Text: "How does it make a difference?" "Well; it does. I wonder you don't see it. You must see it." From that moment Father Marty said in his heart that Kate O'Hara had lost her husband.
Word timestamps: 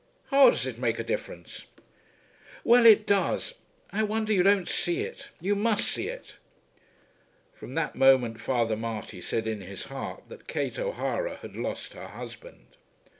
"How 0.31 0.49
does 0.49 0.65
it 0.65 0.79
make 0.79 0.97
a 0.97 1.03
difference?" 1.03 1.65
"Well; 2.63 2.87
it 2.87 3.05
does. 3.05 3.53
I 3.91 4.01
wonder 4.01 4.33
you 4.33 4.41
don't 4.41 4.67
see 4.67 5.01
it. 5.01 5.29
You 5.39 5.53
must 5.55 5.87
see 5.87 6.07
it." 6.07 6.37
From 7.53 7.75
that 7.75 7.93
moment 7.95 8.41
Father 8.41 8.75
Marty 8.75 9.21
said 9.21 9.45
in 9.45 9.61
his 9.61 9.83
heart 9.93 10.23
that 10.29 10.47
Kate 10.47 10.79
O'Hara 10.79 11.35
had 11.43 11.55
lost 11.55 11.93
her 11.93 12.07
husband. 12.07 12.77